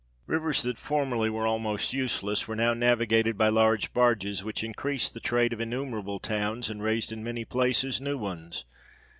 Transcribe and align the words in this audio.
Rivers 0.25 0.63
that 0.63 0.79
formerly 0.79 1.29
were 1.29 1.45
almost 1.45 1.93
useless 1.93 2.47
were 2.47 2.55
now 2.55 2.73
navigated 2.73 3.37
by 3.37 3.49
large 3.49 3.93
barges, 3.93 4.43
which 4.43 4.63
increased 4.63 5.13
the 5.13 5.19
trade 5.19 5.53
of 5.53 5.61
innumerable 5.61 6.17
towns, 6.19 6.71
and 6.71 6.81
raised 6.81 7.11
in 7.11 7.23
many 7.23 7.45
places 7.45 8.01
new 8.01 8.17
ones. 8.17 8.65